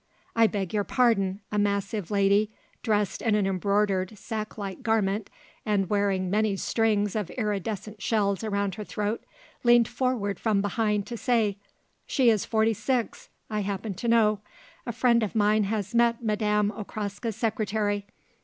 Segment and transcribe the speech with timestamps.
[0.35, 2.49] "I beg your pardon," a massive lady
[2.81, 5.29] dressed in an embroidered sack like garment,
[5.63, 9.23] and wearing many strings of iridescent shells around her throat,
[9.63, 11.59] leaned forward from behind to say:
[12.07, 14.39] "She is forty six; I happen to know;
[14.87, 18.07] a friend of mine has met Madame Okraska's secretary.